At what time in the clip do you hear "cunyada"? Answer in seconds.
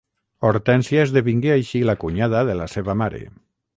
2.05-2.43